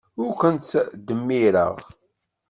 [0.23, 1.75] Ur kent-ttdemmireɣ.